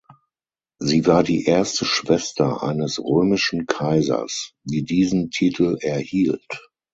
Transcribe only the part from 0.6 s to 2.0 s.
Sie war die erste